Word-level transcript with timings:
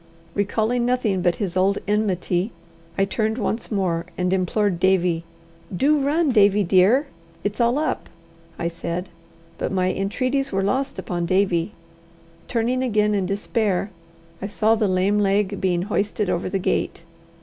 Recalling 0.33 0.83
nothing 0.83 1.21
but 1.21 1.35
his 1.35 1.55
old 1.55 1.77
enmity, 1.87 2.51
I 2.97 3.05
turned 3.05 3.37
once 3.37 3.71
more 3.71 4.07
and 4.17 4.33
implored 4.33 4.79
Davie. 4.79 5.23
"Do 5.77 5.99
run, 5.99 6.31
Davie, 6.31 6.63
dear! 6.63 7.05
it's 7.43 7.61
all 7.61 7.77
up," 7.77 8.09
I 8.57 8.67
said; 8.67 9.09
but 9.59 9.71
my 9.71 9.93
entreaties 9.93 10.51
were 10.51 10.63
lost 10.63 10.97
upon 10.97 11.27
Davie. 11.27 11.73
Turning 12.47 12.81
again 12.81 13.13
in 13.13 13.27
despair, 13.27 13.91
I 14.41 14.47
saw 14.47 14.73
the 14.73 14.87
lame 14.87 15.19
leg 15.19 15.61
being 15.61 15.83
hoisted 15.83 16.31
over 16.31 16.49
the 16.49 16.57
gate. 16.57 17.03